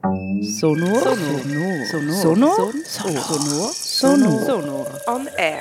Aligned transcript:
Sonor. 0.00 0.42
Sonor. 0.42 1.84
Sonor. 1.84 2.14
Sonor. 2.14 2.72
Sonor. 2.84 3.72
Sonor. 3.72 4.40
Sonor. 4.46 4.86
On 5.08 5.26
air. 5.36 5.60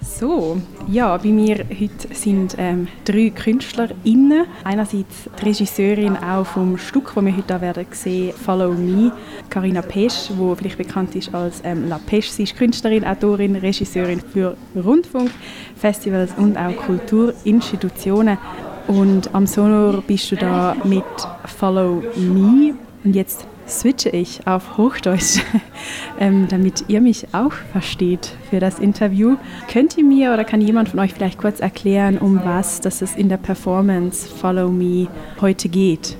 So, 0.00 0.60
ja, 0.88 1.16
bei 1.16 1.28
mir 1.28 1.64
heute 1.70 2.12
sind 2.12 2.56
ähm, 2.58 2.88
drei 3.04 3.30
KünstlerInnen. 3.30 4.46
Einerseits 4.64 5.30
die 5.40 5.44
Regisseurin 5.46 6.16
auch 6.16 6.44
vom 6.44 6.76
Stück, 6.76 7.12
das 7.14 7.24
wir 7.24 7.36
heute 7.36 7.60
werden 7.60 7.86
sehen, 7.92 8.32
Follow 8.32 8.72
Me, 8.72 9.12
Carina 9.48 9.82
Pesch, 9.82 10.30
die 10.30 10.56
vielleicht 10.56 10.78
bekannt 10.78 11.14
ist 11.14 11.32
als 11.32 11.60
ähm, 11.62 11.88
La 11.88 12.00
Pesch. 12.04 12.30
Sie 12.30 12.42
ist 12.42 12.56
Künstlerin, 12.56 13.04
Autorin, 13.04 13.54
Regisseurin 13.54 14.20
für 14.20 14.56
Rundfunk, 14.74 15.30
Festivals 15.76 16.32
und 16.36 16.56
auch 16.56 16.74
Kulturinstitutionen. 16.74 18.38
Und 18.86 19.34
am 19.34 19.46
Sonor 19.46 20.02
bist 20.06 20.30
du 20.30 20.36
da 20.36 20.76
mit 20.84 21.04
Follow 21.46 22.02
Me. 22.16 22.74
Und 23.02 23.14
jetzt 23.14 23.46
switche 23.66 24.10
ich 24.10 24.46
auf 24.46 24.76
Hochdeutsch, 24.76 25.40
ähm, 26.20 26.48
damit 26.48 26.84
ihr 26.88 27.00
mich 27.00 27.28
auch 27.32 27.52
versteht 27.72 28.36
für 28.50 28.60
das 28.60 28.78
Interview. 28.78 29.36
Könnt 29.70 29.96
ihr 29.96 30.04
mir 30.04 30.32
oder 30.32 30.44
kann 30.44 30.60
jemand 30.60 30.90
von 30.90 31.00
euch 31.00 31.14
vielleicht 31.14 31.38
kurz 31.38 31.60
erklären, 31.60 32.18
um 32.18 32.44
was 32.44 32.80
dass 32.80 33.02
es 33.02 33.16
in 33.16 33.28
der 33.28 33.38
Performance 33.38 34.28
Follow 34.28 34.68
Me 34.68 35.08
heute 35.40 35.68
geht? 35.68 36.16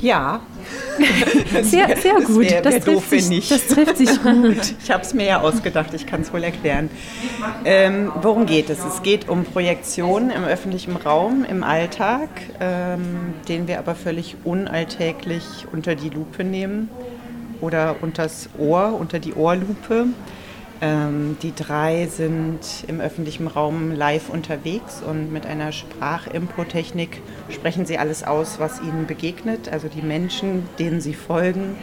Ja. 0.00 0.40
sehr, 1.62 1.96
sehr 1.96 2.14
gut. 2.14 2.46
Das, 2.46 2.52
wär, 2.52 2.62
das, 2.62 2.84
trifft 2.84 3.10
sich, 3.10 3.48
das, 3.48 3.66
trifft 3.66 3.96
sich, 3.96 4.22
gut. 4.22 4.74
ich 4.82 4.90
habe 4.90 5.02
es 5.02 5.14
mir 5.14 5.26
ja 5.26 5.40
ausgedacht, 5.40 5.92
ich 5.94 6.06
kann 6.06 6.22
es 6.22 6.32
wohl 6.32 6.44
erklären. 6.44 6.90
Ähm, 7.64 8.12
worum 8.22 8.46
geht 8.46 8.70
es? 8.70 8.84
Es 8.84 9.02
geht 9.02 9.28
um 9.28 9.44
Projektionen 9.44 10.30
im 10.30 10.44
öffentlichen 10.44 10.96
Raum, 10.96 11.44
im 11.48 11.62
Alltag, 11.62 12.28
ähm, 12.60 13.34
den 13.48 13.68
wir 13.68 13.78
aber 13.78 13.94
völlig 13.94 14.36
unalltäglich 14.44 15.66
unter 15.72 15.94
die 15.94 16.10
Lupe 16.10 16.44
nehmen 16.44 16.88
oder 17.60 17.96
unters 18.00 18.48
Ohr, 18.58 18.96
unter 18.98 19.18
die 19.18 19.34
Ohrlupe. 19.34 20.06
Ähm, 20.82 21.36
die 21.42 21.54
drei 21.54 22.06
sind 22.06 22.60
im 22.86 23.00
öffentlichen 23.00 23.46
Raum 23.46 23.92
live 23.92 24.30
unterwegs 24.30 25.02
und 25.02 25.30
mit 25.30 25.44
einer 25.44 25.72
Sprachimpro-Technik 25.72 27.20
sprechen 27.50 27.84
sie 27.84 27.98
alles 27.98 28.24
aus, 28.24 28.58
was 28.58 28.80
ihnen 28.80 29.06
begegnet, 29.06 29.70
also 29.70 29.88
die 29.88 30.00
Menschen, 30.00 30.66
denen 30.78 31.02
sie 31.02 31.12
folgen, 31.12 31.76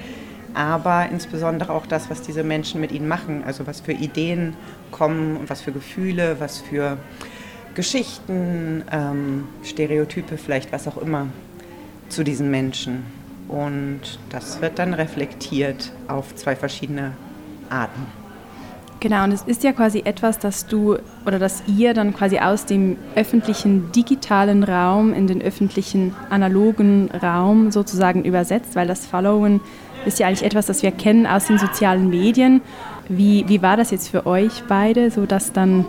aber 0.56 1.10
insbesondere 1.12 1.74
auch 1.74 1.86
das, 1.86 2.10
was 2.10 2.24
diese 2.24 2.44
Menschen 2.44 2.82
mit 2.82 2.92
ihnen 2.92 3.08
machen, 3.08 3.44
also 3.46 3.68
was 3.68 3.82
für 3.82 3.94
Ideen 3.94 4.56
kommen 4.90 5.38
und 5.38 5.50
was 5.52 5.62
für 5.62 5.72
Gefühle, 5.72 6.38
was 6.40 6.60
für 6.60 6.98
Geschichten, 7.76 8.84
ähm, 8.92 9.48
Stereotype, 9.64 10.40
vielleicht 10.40 10.72
was 10.72 10.88
auch 10.88 10.98
immer 10.98 11.28
zu 12.10 12.24
diesen 12.24 12.50
Menschen. 12.50 13.04
Und 13.48 14.02
das 14.30 14.60
wird 14.60 14.80
dann 14.80 14.96
reflektiert 14.96 15.92
auf 16.08 16.34
zwei 16.34 16.56
verschiedene 16.56 17.14
Arten. 17.70 18.17
Genau, 19.00 19.26
und 19.26 19.32
es 19.32 19.44
ist 19.44 19.64
ja 19.64 19.74
quasi 19.74 20.02
etwas, 20.06 20.40
das 20.40 20.66
du 20.66 20.98
oder 21.26 21.38
das 21.38 21.62
ihr 21.68 21.94
dann 21.94 22.16
quasi 22.16 22.40
aus 22.40 22.66
dem 22.66 22.98
öffentlichen 23.16 23.92
digitalen 23.92 24.64
Raum 24.64 25.14
in 25.14 25.28
den 25.28 25.42
öffentlichen 25.42 26.16
analogen 26.32 27.10
Raum 27.12 27.70
sozusagen 27.72 28.24
übersetzt, 28.24 28.76
weil 28.76 28.88
das 28.88 29.06
Followen 29.06 29.62
ist 30.06 30.20
ja 30.20 30.28
eigentlich 30.28 30.44
etwas, 30.44 30.66
das 30.66 30.82
wir 30.82 30.92
kennen 30.92 31.28
aus 31.28 31.46
den 31.46 31.60
sozialen 31.60 32.10
Medien. 32.10 32.62
Wie, 33.08 33.46
wie 33.48 33.62
war 33.62 33.78
das 33.78 33.92
jetzt 33.92 34.10
für 34.10 34.26
euch 34.26 34.64
beide, 34.68 35.12
so 35.12 35.26
das 35.26 35.54
dann 35.54 35.86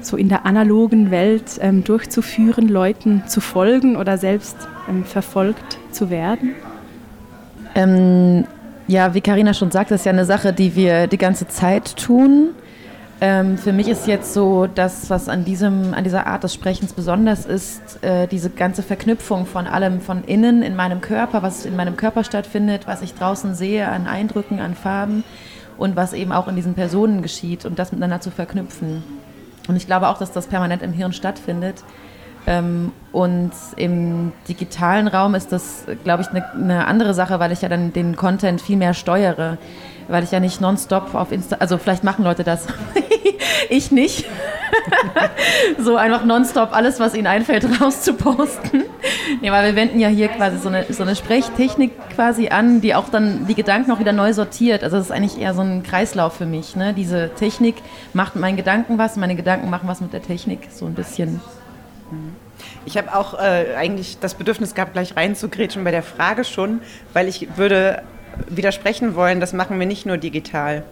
so 0.00 0.16
in 0.16 0.28
der 0.28 0.46
analogen 0.46 1.10
Welt 1.10 1.58
ähm, 1.60 1.82
durchzuführen, 1.82 2.68
Leuten 2.68 3.24
zu 3.26 3.40
folgen 3.40 3.96
oder 3.96 4.18
selbst 4.18 4.56
ähm, 4.88 5.04
verfolgt 5.04 5.78
zu 5.90 6.10
werden? 6.10 6.54
Ähm, 7.74 8.46
ja, 8.88 9.14
wie 9.14 9.20
Karina 9.20 9.54
schon 9.54 9.70
sagt, 9.70 9.90
das 9.90 10.00
ist 10.00 10.04
ja 10.04 10.12
eine 10.12 10.24
Sache, 10.24 10.52
die 10.52 10.76
wir 10.76 11.06
die 11.06 11.18
ganze 11.18 11.48
Zeit 11.48 11.96
tun. 11.96 12.50
Ähm, 13.20 13.56
für 13.56 13.72
mich 13.72 13.88
ist 13.88 14.06
jetzt 14.06 14.34
so 14.34 14.66
das, 14.66 15.08
was 15.08 15.28
an, 15.28 15.44
diesem, 15.44 15.94
an 15.94 16.04
dieser 16.04 16.26
Art 16.26 16.44
des 16.44 16.52
Sprechens 16.52 16.92
besonders 16.92 17.46
ist, 17.46 18.02
äh, 18.04 18.26
diese 18.26 18.50
ganze 18.50 18.82
Verknüpfung 18.82 19.46
von 19.46 19.66
allem 19.66 20.02
von 20.02 20.22
innen 20.24 20.62
in 20.62 20.76
meinem 20.76 21.00
Körper, 21.00 21.42
was 21.42 21.64
in 21.64 21.76
meinem 21.76 21.96
Körper 21.96 22.24
stattfindet, 22.24 22.86
was 22.86 23.00
ich 23.00 23.14
draußen 23.14 23.54
sehe 23.54 23.88
an 23.88 24.06
Eindrücken, 24.06 24.60
an 24.60 24.74
Farben 24.74 25.24
und 25.78 25.96
was 25.96 26.12
eben 26.12 26.32
auch 26.32 26.46
in 26.46 26.56
diesen 26.56 26.74
Personen 26.74 27.22
geschieht 27.22 27.64
und 27.64 27.78
das 27.78 27.90
miteinander 27.90 28.20
zu 28.20 28.30
verknüpfen. 28.30 29.02
Und 29.66 29.76
ich 29.76 29.86
glaube 29.86 30.08
auch, 30.08 30.18
dass 30.18 30.32
das 30.32 30.46
permanent 30.46 30.82
im 30.82 30.92
Hirn 30.92 31.14
stattfindet. 31.14 31.82
Ähm, 32.46 32.92
und 33.12 33.52
im 33.76 34.32
digitalen 34.48 35.08
Raum 35.08 35.34
ist 35.34 35.50
das, 35.50 35.84
glaube 36.04 36.22
ich, 36.22 36.28
eine, 36.28 36.52
eine 36.52 36.86
andere 36.86 37.12
Sache, 37.14 37.40
weil 37.40 37.50
ich 37.50 37.62
ja 37.62 37.68
dann 37.68 37.92
den 37.92 38.14
Content 38.14 38.60
viel 38.60 38.76
mehr 38.76 38.94
steuere. 38.94 39.58
Weil 40.08 40.22
ich 40.22 40.30
ja 40.30 40.38
nicht 40.38 40.60
nonstop 40.60 41.16
auf 41.16 41.32
Insta, 41.32 41.56
also 41.56 41.78
vielleicht 41.78 42.04
machen 42.04 42.24
Leute 42.24 42.44
das, 42.44 42.68
ich 43.70 43.90
nicht. 43.90 44.26
so 45.78 45.96
einfach 45.96 46.24
nonstop 46.24 46.72
alles, 46.72 47.00
was 47.00 47.14
ihnen 47.14 47.26
einfällt, 47.26 47.66
rauszuposten. 47.80 48.84
Nee, 49.40 49.50
weil 49.50 49.66
wir 49.66 49.74
wenden 49.74 49.98
ja 49.98 50.06
hier 50.06 50.28
quasi 50.28 50.58
so 50.58 50.68
eine, 50.68 50.84
so 50.90 51.02
eine 51.02 51.16
Sprechtechnik 51.16 51.90
quasi 52.14 52.48
an, 52.48 52.80
die 52.80 52.94
auch 52.94 53.08
dann 53.08 53.46
die 53.48 53.54
Gedanken 53.54 53.90
auch 53.90 53.98
wieder 53.98 54.12
neu 54.12 54.32
sortiert. 54.32 54.84
Also 54.84 54.96
das 54.96 55.06
ist 55.06 55.12
eigentlich 55.12 55.40
eher 55.40 55.54
so 55.54 55.62
ein 55.62 55.82
Kreislauf 55.82 56.34
für 56.34 56.46
mich. 56.46 56.76
Ne? 56.76 56.94
Diese 56.94 57.30
Technik 57.34 57.76
macht 58.12 58.36
meinen 58.36 58.56
Gedanken 58.56 58.98
was, 58.98 59.16
meine 59.16 59.34
Gedanken 59.34 59.70
machen 59.70 59.88
was 59.88 60.00
mit 60.00 60.12
der 60.12 60.22
Technik, 60.22 60.68
so 60.70 60.86
ein 60.86 60.94
bisschen. 60.94 61.40
Ich 62.84 62.96
habe 62.96 63.14
auch 63.14 63.34
äh, 63.34 63.74
eigentlich 63.76 64.18
das 64.18 64.34
Bedürfnis 64.34 64.74
gehabt, 64.74 64.94
gleich 64.94 65.16
reinzugrätschen 65.16 65.84
bei 65.84 65.90
der 65.90 66.02
Frage 66.02 66.44
schon, 66.44 66.80
weil 67.12 67.28
ich 67.28 67.56
würde 67.56 68.02
widersprechen 68.48 69.14
wollen, 69.14 69.40
das 69.40 69.52
machen 69.52 69.78
wir 69.78 69.86
nicht 69.86 70.06
nur 70.06 70.16
digital. 70.16 70.84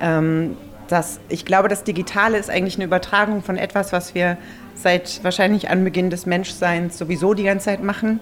Ähm, 0.00 0.56
das, 0.88 1.20
ich 1.28 1.44
glaube, 1.44 1.68
das 1.68 1.84
Digitale 1.84 2.38
ist 2.38 2.50
eigentlich 2.50 2.76
eine 2.76 2.84
Übertragung 2.84 3.42
von 3.42 3.56
etwas, 3.56 3.92
was 3.92 4.14
wir 4.14 4.36
seit 4.74 5.22
wahrscheinlich 5.22 5.70
Anbeginn 5.70 6.10
des 6.10 6.26
Menschseins 6.26 6.98
sowieso 6.98 7.34
die 7.34 7.44
ganze 7.44 7.66
Zeit 7.66 7.82
machen. 7.82 8.20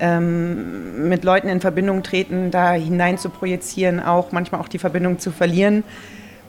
Ähm, 0.00 1.08
mit 1.08 1.24
Leuten 1.24 1.48
in 1.48 1.60
Verbindung 1.60 2.02
treten, 2.02 2.50
da 2.50 2.72
hinein 2.72 3.16
zu 3.16 3.30
projizieren, 3.30 4.00
auch 4.00 4.32
manchmal 4.32 4.60
auch 4.60 4.68
die 4.68 4.78
Verbindung 4.78 5.18
zu 5.18 5.30
verlieren. 5.30 5.84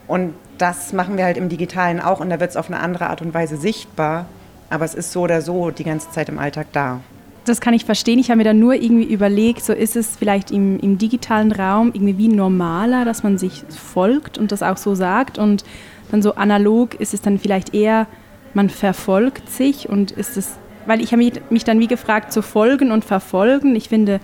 Und 0.06 0.34
das 0.58 0.92
machen 0.92 1.16
wir 1.16 1.24
halt 1.24 1.36
im 1.36 1.48
Digitalen 1.48 2.00
auch 2.00 2.20
und 2.20 2.30
da 2.30 2.40
wird 2.40 2.50
es 2.50 2.56
auf 2.56 2.68
eine 2.68 2.80
andere 2.80 3.08
Art 3.08 3.22
und 3.22 3.34
Weise 3.34 3.56
sichtbar. 3.56 4.26
Aber 4.70 4.84
es 4.84 4.94
ist 4.94 5.12
so 5.12 5.22
oder 5.22 5.40
so 5.42 5.70
die 5.70 5.84
ganze 5.84 6.10
Zeit 6.10 6.28
im 6.28 6.38
Alltag 6.38 6.68
da. 6.72 7.00
Das 7.44 7.60
kann 7.60 7.74
ich 7.74 7.84
verstehen. 7.84 8.18
Ich 8.18 8.28
habe 8.30 8.38
mir 8.38 8.44
dann 8.44 8.58
nur 8.58 8.74
irgendwie 8.74 9.04
überlegt, 9.04 9.64
so 9.64 9.72
ist 9.72 9.94
es 9.94 10.16
vielleicht 10.16 10.50
im, 10.50 10.80
im 10.80 10.98
digitalen 10.98 11.52
Raum 11.52 11.92
irgendwie 11.94 12.18
wie 12.18 12.28
normaler, 12.28 13.04
dass 13.04 13.22
man 13.22 13.38
sich 13.38 13.62
folgt 13.68 14.36
und 14.36 14.50
das 14.50 14.64
auch 14.64 14.76
so 14.76 14.96
sagt. 14.96 15.38
Und 15.38 15.64
dann 16.10 16.22
so 16.22 16.34
analog 16.34 16.94
ist 16.96 17.14
es 17.14 17.22
dann 17.22 17.38
vielleicht 17.38 17.72
eher, 17.72 18.08
man 18.52 18.68
verfolgt 18.68 19.48
sich 19.48 19.88
und 19.88 20.10
ist 20.10 20.36
es, 20.36 20.54
weil 20.86 21.00
ich 21.00 21.12
habe 21.12 21.30
mich 21.50 21.64
dann 21.64 21.78
wie 21.78 21.86
gefragt, 21.86 22.32
zu 22.32 22.42
folgen 22.42 22.90
und 22.90 23.04
verfolgen. 23.04 23.76
Ich 23.76 23.90
finde, 23.90 24.20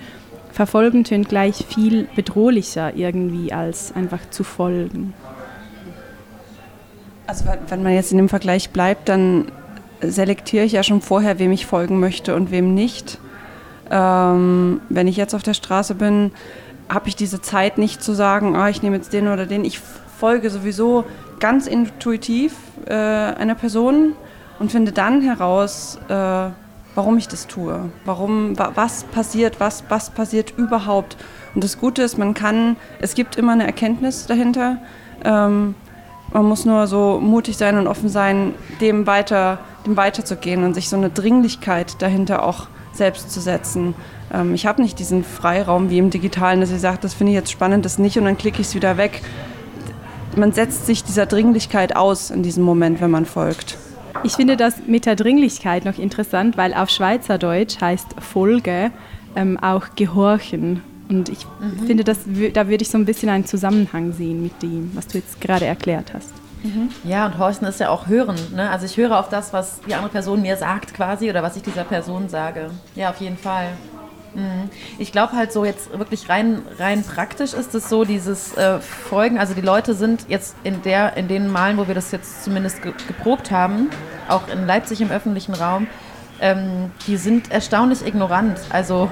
verfolgen 0.50 1.04
tönt 1.04 1.28
gleich 1.28 1.64
viel 1.68 2.08
bedrohlicher 2.16 2.96
irgendwie 2.96 3.52
als 3.52 3.94
einfach 3.94 4.20
zu 4.30 4.42
folgen. 4.42 5.14
Also 7.28 7.44
wenn 7.68 7.82
man 7.84 7.94
jetzt 7.94 8.10
in 8.10 8.18
dem 8.18 8.28
Vergleich 8.28 8.70
bleibt, 8.70 9.08
dann 9.08 9.46
selektiere 10.02 10.64
ich 10.64 10.72
ja 10.72 10.82
schon 10.82 11.00
vorher, 11.00 11.38
wem 11.38 11.52
ich 11.52 11.66
folgen 11.66 12.00
möchte 12.00 12.34
und 12.34 12.50
wem 12.50 12.74
nicht. 12.74 13.18
Ähm, 13.90 14.80
wenn 14.88 15.06
ich 15.06 15.16
jetzt 15.16 15.34
auf 15.34 15.42
der 15.42 15.54
Straße 15.54 15.94
bin, 15.94 16.32
habe 16.88 17.08
ich 17.08 17.16
diese 17.16 17.40
Zeit 17.40 17.78
nicht 17.78 18.02
zu 18.02 18.12
sagen, 18.12 18.56
ah, 18.56 18.68
ich 18.68 18.82
nehme 18.82 18.96
jetzt 18.96 19.12
den 19.12 19.28
oder 19.28 19.46
den. 19.46 19.64
Ich 19.64 19.80
folge 20.18 20.50
sowieso 20.50 21.04
ganz 21.40 21.66
intuitiv 21.66 22.54
äh, 22.86 22.94
einer 22.94 23.54
Person 23.54 24.14
und 24.58 24.70
finde 24.70 24.92
dann 24.92 25.22
heraus, 25.22 25.98
äh, 26.08 26.50
warum 26.94 27.16
ich 27.16 27.28
das 27.28 27.46
tue, 27.46 27.90
warum, 28.04 28.58
wa 28.58 28.72
was 28.74 29.04
passiert, 29.04 29.58
was, 29.58 29.84
was 29.88 30.10
passiert 30.10 30.54
überhaupt. 30.56 31.16
Und 31.54 31.64
das 31.64 31.78
Gute 31.78 32.02
ist, 32.02 32.18
man 32.18 32.34
kann, 32.34 32.76
es 33.00 33.14
gibt 33.14 33.36
immer 33.36 33.52
eine 33.52 33.66
Erkenntnis 33.66 34.26
dahinter. 34.26 34.78
Ähm, 35.24 35.74
man 36.32 36.46
muss 36.46 36.64
nur 36.64 36.86
so 36.86 37.20
mutig 37.20 37.56
sein 37.56 37.78
und 37.78 37.86
offen 37.86 38.08
sein, 38.08 38.54
dem 38.80 39.06
weiter, 39.06 39.58
dem 39.86 39.96
weiterzugehen 39.96 40.64
und 40.64 40.74
sich 40.74 40.88
so 40.88 40.96
eine 40.96 41.10
Dringlichkeit 41.10 42.00
dahinter 42.00 42.44
auch 42.44 42.68
selbst 42.92 43.30
zu 43.30 43.40
setzen. 43.40 43.94
Ähm, 44.32 44.54
ich 44.54 44.66
habe 44.66 44.82
nicht 44.82 44.98
diesen 44.98 45.24
Freiraum 45.24 45.90
wie 45.90 45.98
im 45.98 46.10
Digitalen, 46.10 46.60
dass 46.60 46.70
ich 46.70 46.80
sage, 46.80 46.98
das 47.00 47.14
finde 47.14 47.32
ich 47.32 47.36
jetzt 47.36 47.50
spannend, 47.50 47.84
das 47.84 47.98
nicht 47.98 48.18
und 48.18 48.24
dann 48.24 48.38
klicke 48.38 48.60
ich 48.60 48.68
es 48.68 48.74
wieder 48.74 48.96
weg. 48.96 49.22
Man 50.36 50.52
setzt 50.52 50.86
sich 50.86 51.04
dieser 51.04 51.26
Dringlichkeit 51.26 51.94
aus 51.94 52.30
in 52.30 52.42
diesem 52.42 52.64
Moment, 52.64 53.00
wenn 53.00 53.10
man 53.10 53.26
folgt. 53.26 53.76
Ich 54.24 54.32
finde 54.34 54.56
das 54.56 54.74
mit 54.86 55.04
der 55.04 55.16
Dringlichkeit 55.16 55.84
noch 55.84 55.98
interessant, 55.98 56.56
weil 56.56 56.74
auf 56.74 56.90
Schweizerdeutsch 56.90 57.80
heißt 57.80 58.14
Folge 58.20 58.90
ähm, 59.34 59.58
auch 59.58 59.88
gehorchen. 59.96 60.82
Und 61.12 61.28
ich 61.28 61.46
mhm. 61.60 61.86
finde, 61.86 62.04
das, 62.04 62.18
da 62.54 62.68
würde 62.68 62.82
ich 62.82 62.90
so 62.90 62.98
ein 62.98 63.04
bisschen 63.04 63.28
einen 63.28 63.44
Zusammenhang 63.44 64.12
sehen 64.12 64.42
mit 64.42 64.62
dem, 64.62 64.90
was 64.94 65.06
du 65.08 65.18
jetzt 65.18 65.40
gerade 65.40 65.66
erklärt 65.66 66.12
hast. 66.14 66.32
Mhm. 66.62 66.90
Ja, 67.04 67.26
und 67.26 67.38
horchen 67.38 67.66
ist 67.66 67.80
ja 67.80 67.90
auch 67.90 68.06
hören. 68.06 68.36
Ne? 68.54 68.70
Also 68.70 68.86
ich 68.86 68.96
höre 68.96 69.18
auf 69.18 69.28
das, 69.28 69.52
was 69.52 69.80
die 69.86 69.94
andere 69.94 70.10
Person 70.10 70.42
mir 70.42 70.56
sagt 70.56 70.94
quasi 70.94 71.28
oder 71.28 71.42
was 71.42 71.56
ich 71.56 71.62
dieser 71.62 71.84
Person 71.84 72.28
sage. 72.28 72.70
Ja, 72.94 73.10
auf 73.10 73.20
jeden 73.20 73.36
Fall. 73.36 73.68
Mhm. 74.34 74.70
Ich 74.98 75.12
glaube 75.12 75.34
halt 75.34 75.52
so 75.52 75.64
jetzt 75.64 75.96
wirklich 75.98 76.28
rein, 76.28 76.62
rein 76.78 77.02
praktisch 77.02 77.52
ist 77.52 77.74
es 77.74 77.88
so, 77.88 78.04
dieses 78.04 78.56
äh, 78.56 78.80
Folgen, 78.80 79.38
also 79.38 79.54
die 79.54 79.60
Leute 79.60 79.94
sind 79.94 80.26
jetzt 80.28 80.56
in 80.62 80.82
der, 80.82 81.16
in 81.16 81.28
den 81.28 81.50
Malen, 81.50 81.76
wo 81.76 81.88
wir 81.88 81.94
das 81.94 82.12
jetzt 82.12 82.44
zumindest 82.44 82.82
ge 82.82 82.92
geprobt 83.06 83.50
haben, 83.50 83.90
auch 84.28 84.48
in 84.48 84.66
Leipzig 84.66 85.00
im 85.00 85.10
öffentlichen 85.10 85.54
Raum, 85.54 85.86
ähm, 86.40 86.90
die 87.06 87.16
sind 87.16 87.50
erstaunlich 87.50 88.06
ignorant. 88.06 88.58
Also 88.70 89.10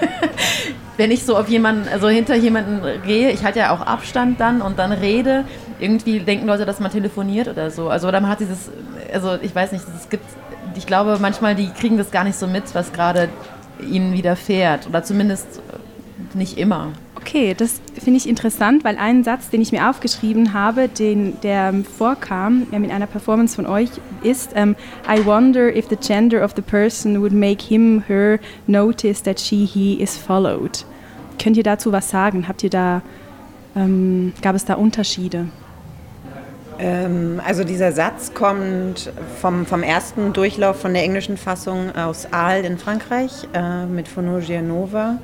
wenn 0.98 1.12
ich 1.12 1.24
so 1.24 1.36
auf 1.36 1.48
jemanden, 1.48 1.88
also 1.88 2.08
hinter 2.08 2.34
jemanden 2.34 2.82
gehe, 3.06 3.30
ich 3.30 3.44
halte 3.44 3.60
ja 3.60 3.70
auch 3.70 3.80
Abstand 3.80 4.40
dann 4.40 4.60
und 4.60 4.78
dann 4.80 4.90
rede, 4.92 5.44
irgendwie 5.78 6.18
denken 6.18 6.46
Leute, 6.46 6.66
dass 6.66 6.80
man 6.80 6.90
telefoniert 6.90 7.46
oder 7.46 7.70
so. 7.70 7.88
Also 7.88 8.08
oder 8.08 8.20
man 8.20 8.30
hat 8.30 8.40
dieses, 8.40 8.68
also 9.12 9.38
ich 9.40 9.54
weiß 9.54 9.72
nicht, 9.72 9.84
es 9.96 10.08
gibt, 10.10 10.24
ich 10.74 10.86
glaube 10.86 11.18
manchmal, 11.20 11.54
die 11.54 11.70
kriegen 11.70 11.96
das 11.98 12.10
gar 12.10 12.24
nicht 12.24 12.36
so 12.36 12.48
mit, 12.48 12.74
was 12.74 12.92
gerade 12.92 13.28
ihnen 13.80 14.12
widerfährt. 14.12 14.88
Oder 14.88 15.04
zumindest 15.04 15.62
nicht 16.34 16.58
immer. 16.58 16.88
Okay, 17.20 17.52
das 17.52 17.80
finde 18.00 18.18
ich 18.18 18.28
interessant, 18.28 18.84
weil 18.84 18.96
ein 18.96 19.24
Satz, 19.24 19.50
den 19.50 19.60
ich 19.60 19.72
mir 19.72 19.90
aufgeschrieben 19.90 20.52
habe, 20.52 20.86
den, 20.86 21.38
der 21.40 21.74
vorkam 21.96 22.68
mit 22.70 22.92
einer 22.92 23.08
Performance 23.08 23.56
von 23.56 23.66
euch, 23.66 23.90
ist 24.22 24.54
um, 24.56 24.76
I 25.08 25.26
wonder 25.26 25.74
if 25.74 25.88
the 25.88 25.96
gender 25.96 26.44
of 26.44 26.52
the 26.54 26.62
person 26.62 27.20
would 27.20 27.32
make 27.32 27.60
him, 27.60 28.04
her 28.06 28.38
notice 28.68 29.20
that 29.24 29.40
she, 29.40 29.64
he 29.64 30.00
is 30.00 30.16
followed. 30.16 30.84
Könnt 31.42 31.56
ihr 31.56 31.64
dazu 31.64 31.90
was 31.90 32.08
sagen? 32.08 32.46
Habt 32.46 32.62
ihr 32.62 32.70
da, 32.70 33.02
ähm, 33.74 34.32
gab 34.40 34.54
es 34.54 34.64
da 34.64 34.74
Unterschiede? 34.74 35.46
Ähm, 36.78 37.42
also 37.44 37.64
dieser 37.64 37.90
Satz 37.90 38.32
kommt 38.32 39.12
vom, 39.40 39.66
vom 39.66 39.82
ersten 39.82 40.32
Durchlauf 40.32 40.80
von 40.80 40.94
der 40.94 41.02
englischen 41.02 41.36
Fassung 41.36 41.96
aus 41.96 42.32
Aal 42.32 42.64
in 42.64 42.78
Frankreich 42.78 43.48
äh, 43.54 43.86
mit 43.86 44.06
Fono 44.06 44.38
Gianova. 44.38 45.18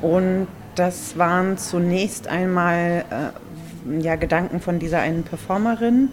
Und 0.00 0.46
das 0.78 1.18
waren 1.18 1.58
zunächst 1.58 2.28
einmal 2.28 3.04
äh, 3.10 4.00
ja, 4.00 4.16
Gedanken 4.16 4.60
von 4.60 4.78
dieser 4.78 5.00
einen 5.00 5.22
Performerin. 5.22 6.10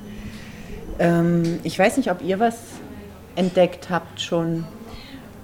Ähm, 0.99 1.59
ich 1.63 1.77
weiß 1.77 1.97
nicht, 1.97 2.09
ob 2.11 2.21
ihr 2.23 2.39
was 2.39 2.55
entdeckt 3.35 3.89
habt 3.89 4.21
schon. 4.21 4.65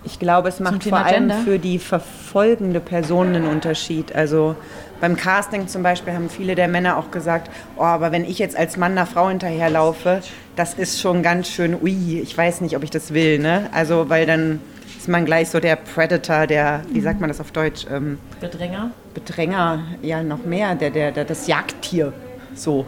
Ich 0.03 0.17
glaube, 0.17 0.49
es 0.49 0.59
macht 0.59 0.83
vor 0.83 0.97
allem 0.97 1.27
Gender? 1.27 1.43
für 1.43 1.59
die 1.59 1.77
verfolgende 1.77 2.79
Person 2.79 3.27
einen 3.27 3.47
Unterschied. 3.47 4.15
Also 4.15 4.55
beim 4.99 5.15
Casting 5.15 5.67
zum 5.67 5.83
Beispiel 5.83 6.13
haben 6.13 6.29
viele 6.29 6.55
der 6.55 6.67
Männer 6.67 6.97
auch 6.97 7.11
gesagt, 7.11 7.51
oh, 7.77 7.83
aber 7.83 8.11
wenn 8.11 8.25
ich 8.25 8.39
jetzt 8.39 8.57
als 8.57 8.77
Mann 8.77 8.93
einer 8.93 9.05
Frau 9.05 9.29
hinterherlaufe, 9.29 10.21
das 10.55 10.73
ist 10.73 10.99
schon 10.99 11.21
ganz 11.21 11.49
schön, 11.49 11.79
ui, 11.79 12.19
ich 12.19 12.35
weiß 12.35 12.61
nicht, 12.61 12.75
ob 12.75 12.83
ich 12.83 12.89
das 12.89 13.13
will. 13.13 13.37
Ne? 13.37 13.69
Also, 13.73 14.09
weil 14.09 14.25
dann 14.25 14.59
ist 14.97 15.07
man 15.07 15.25
gleich 15.25 15.49
so 15.49 15.59
der 15.59 15.75
Predator, 15.75 16.47
der, 16.47 16.81
wie 16.91 17.01
sagt 17.01 17.19
man 17.19 17.27
das 17.27 17.39
auf 17.39 17.51
Deutsch? 17.51 17.85
Ähm, 17.91 18.17
Bedränger? 18.39 18.91
Bedränger, 19.13 19.83
ja, 20.01 20.23
noch 20.23 20.45
mehr, 20.45 20.75
der, 20.75 20.89
der, 20.89 21.11
der 21.11 21.25
das 21.25 21.47
Jagdtier, 21.47 22.13
so. 22.55 22.85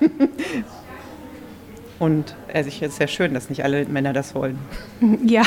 Und 2.00 2.34
also 2.52 2.70
ist 2.70 2.98
ja 2.98 3.06
schön, 3.06 3.34
dass 3.34 3.50
nicht 3.50 3.62
alle 3.62 3.84
Männer 3.84 4.14
das 4.14 4.34
wollen. 4.34 4.58
Ja, 5.24 5.42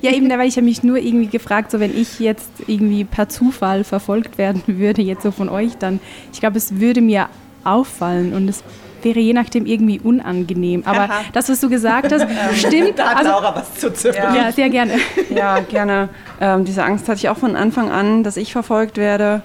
ja 0.00 0.12
eben, 0.12 0.30
weil 0.30 0.48
ich 0.48 0.56
habe 0.56 0.64
mich 0.64 0.82
nur 0.82 0.96
irgendwie 0.96 1.26
gefragt, 1.26 1.70
so 1.70 1.80
wenn 1.80 1.96
ich 1.96 2.18
jetzt 2.18 2.50
irgendwie 2.66 3.04
per 3.04 3.28
Zufall 3.28 3.84
verfolgt 3.84 4.38
werden 4.38 4.62
würde, 4.78 5.02
jetzt 5.02 5.22
so 5.22 5.30
von 5.30 5.48
euch, 5.50 5.76
dann, 5.76 6.00
ich 6.32 6.40
glaube, 6.40 6.56
es 6.56 6.80
würde 6.80 7.02
mir 7.02 7.28
auffallen 7.62 8.32
und 8.34 8.48
es 8.48 8.64
wäre 9.02 9.18
je 9.20 9.32
nachdem 9.32 9.66
irgendwie 9.66 10.00
unangenehm. 10.00 10.82
Aber 10.84 11.04
Aha. 11.04 11.20
das, 11.32 11.48
was 11.48 11.60
du 11.60 11.68
gesagt 11.68 12.12
hast, 12.12 12.26
stimmt. 12.54 12.98
Da 12.98 13.10
hat 13.10 13.16
also, 13.18 13.30
Laura 13.30 13.54
was 13.54 13.74
zu 13.74 13.92
zünden. 13.92 14.22
Ja. 14.22 14.34
ja, 14.34 14.52
sehr 14.52 14.68
gerne. 14.68 14.94
Ja, 15.30 15.60
gerne. 15.60 16.08
Ähm, 16.40 16.64
diese 16.64 16.82
Angst 16.84 17.08
hatte 17.08 17.18
ich 17.18 17.28
auch 17.28 17.36
von 17.36 17.56
Anfang 17.56 17.90
an, 17.90 18.22
dass 18.22 18.36
ich 18.36 18.52
verfolgt 18.52 18.96
werde. 18.96 19.42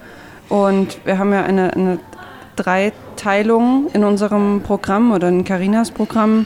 Und 0.50 0.98
wir 1.06 1.18
haben 1.18 1.32
ja 1.34 1.44
eine, 1.44 1.74
eine 1.74 2.00
Dreiteilung 2.56 3.90
in 3.94 4.04
unserem 4.04 4.62
Programm 4.62 5.12
oder 5.12 5.30
in 5.30 5.44
Carinas 5.44 5.92
Programm. 5.92 6.46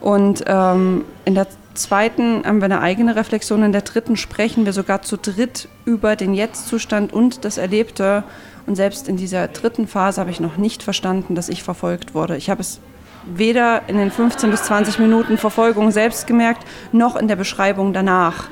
Und 0.00 0.44
ähm, 0.46 1.04
in 1.24 1.34
der 1.34 1.46
zweiten 1.80 2.44
haben 2.44 2.60
wir 2.60 2.66
eine 2.66 2.80
eigene 2.80 3.16
Reflexion, 3.16 3.62
in 3.62 3.72
der 3.72 3.82
dritten 3.82 4.16
sprechen 4.16 4.64
wir 4.64 4.72
sogar 4.72 5.02
zu 5.02 5.16
dritt 5.16 5.68
über 5.84 6.16
den 6.16 6.34
Jetztzustand 6.34 7.12
und 7.12 7.44
das 7.44 7.58
Erlebte. 7.58 8.24
Und 8.66 8.76
selbst 8.76 9.08
in 9.08 9.16
dieser 9.16 9.48
dritten 9.48 9.86
Phase 9.88 10.20
habe 10.20 10.30
ich 10.30 10.40
noch 10.40 10.56
nicht 10.56 10.82
verstanden, 10.82 11.34
dass 11.34 11.48
ich 11.48 11.62
verfolgt 11.62 12.14
wurde. 12.14 12.36
Ich 12.36 12.50
habe 12.50 12.60
es 12.60 12.80
weder 13.24 13.82
in 13.88 13.96
den 13.96 14.10
15 14.10 14.50
bis 14.50 14.64
20 14.64 14.98
Minuten 14.98 15.38
Verfolgung 15.38 15.90
selbst 15.90 16.26
gemerkt, 16.26 16.64
noch 16.92 17.16
in 17.16 17.28
der 17.28 17.36
Beschreibung 17.36 17.92
danach. 17.92 18.48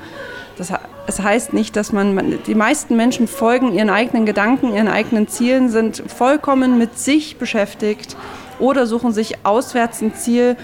Das, 0.56 0.72
es 1.06 1.20
heißt 1.20 1.52
nicht, 1.52 1.76
dass 1.76 1.92
man, 1.92 2.38
die 2.46 2.54
meisten 2.54 2.96
Menschen 2.96 3.28
folgen 3.28 3.72
ihren 3.72 3.90
eigenen 3.90 4.26
Gedanken, 4.26 4.74
ihren 4.74 4.88
eigenen 4.88 5.28
Zielen, 5.28 5.70
sind 5.70 6.02
vollkommen 6.06 6.78
mit 6.78 6.98
sich 6.98 7.38
beschäftigt 7.38 8.16
oder 8.58 8.86
suchen 8.86 9.12
sich 9.12 9.46
auswärts 9.46 10.02
ein 10.02 10.14
Ziel 10.14 10.56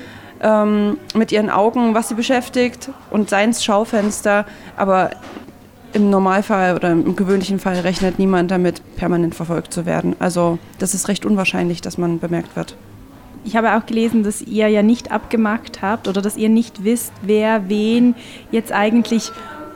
ähm, 0.45 0.99
mit 1.15 1.33
ihren 1.33 1.51
Augen, 1.51 1.95
was 1.95 2.09
sie 2.09 2.15
beschäftigt 2.15 2.91
und 3.11 3.31
seins 3.31 3.65
Schaufenster. 3.65 4.47
Aber 4.77 5.11
im 5.95 6.11
Normalfall 6.11 6.75
oder 6.75 6.91
im 6.91 7.17
gewöhnlichen 7.17 7.59
Fall 7.59 7.79
rechnet 7.81 8.19
niemand 8.19 8.51
damit, 8.51 8.83
permanent 8.97 9.35
verfolgt 9.35 9.73
zu 9.73 9.87
werden. 9.87 10.15
Also 10.19 10.59
das 10.79 10.93
ist 10.93 11.09
recht 11.09 11.25
unwahrscheinlich, 11.25 11.81
dass 11.81 11.99
man 11.99 12.19
bemerkt 12.19 12.55
wird. 12.57 12.77
Ich 13.45 13.57
habe 13.57 13.77
auch 13.77 13.85
gelesen, 13.87 14.23
dass 14.23 14.41
ihr 14.43 14.69
ja 14.69 14.83
nicht 14.83 15.13
abgemacht 15.13 15.83
habt 15.83 16.09
oder 16.09 16.23
dass 16.23 16.37
ihr 16.37 16.49
nicht 16.49 16.83
wisst, 16.83 17.13
wer 17.23 17.69
wen 17.69 18.15
jetzt 18.51 18.73
eigentlich 18.73 19.31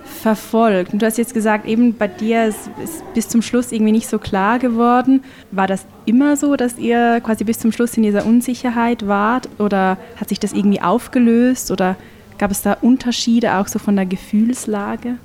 verfolgt. 0.08 0.92
Und 0.92 1.02
du 1.02 1.06
hast 1.06 1.18
jetzt 1.18 1.34
gesagt, 1.34 1.66
eben 1.66 1.94
bei 1.94 2.08
dir 2.08 2.46
ist, 2.46 2.70
ist 2.82 3.14
bis 3.14 3.28
zum 3.28 3.42
Schluss 3.42 3.72
irgendwie 3.72 3.92
nicht 3.92 4.08
so 4.08 4.18
klar 4.18 4.58
geworden. 4.58 5.22
War 5.50 5.66
das 5.66 5.86
immer 6.06 6.36
so, 6.36 6.56
dass 6.56 6.78
ihr 6.78 7.20
quasi 7.20 7.44
bis 7.44 7.58
zum 7.58 7.72
Schluss 7.72 7.96
in 7.96 8.02
dieser 8.02 8.26
Unsicherheit 8.26 9.06
wart? 9.06 9.48
Oder 9.58 9.98
hat 10.16 10.28
sich 10.28 10.40
das 10.40 10.52
irgendwie 10.52 10.80
aufgelöst? 10.80 11.70
Oder 11.70 11.96
gab 12.38 12.50
es 12.50 12.62
da 12.62 12.74
Unterschiede 12.80 13.54
auch 13.54 13.68
so 13.68 13.78
von 13.78 13.96
der 13.96 14.06
Gefühlslage? 14.06 15.16